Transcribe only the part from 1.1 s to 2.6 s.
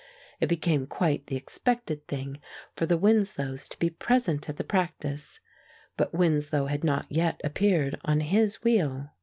the expected thing